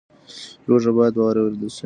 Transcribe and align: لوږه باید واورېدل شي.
لوږه 0.67 0.91
باید 0.97 1.13
واورېدل 1.17 1.67
شي. 1.75 1.79